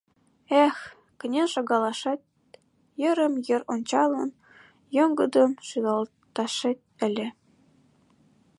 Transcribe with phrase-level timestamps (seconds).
[0.65, 0.75] Эх,
[1.19, 2.21] кынел шогалашет,
[3.01, 4.29] йырым-йыр ончалын,
[4.95, 7.27] йоҥгыдын шӱлалташет ыле...